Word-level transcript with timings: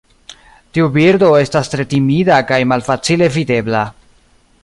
Tiu 0.77 0.87
birdo 0.95 1.29
estas 1.41 1.69
tre 1.73 1.85
timida 1.91 2.41
kaj 2.53 2.59
malfacile 2.73 3.31
videbla. 3.39 3.83